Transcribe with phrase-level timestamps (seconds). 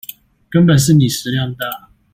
[0.49, 1.91] 根本是你食量大